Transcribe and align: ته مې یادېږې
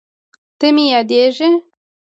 ته 0.59 0.67
مې 0.75 0.85
یادېږې 0.93 1.49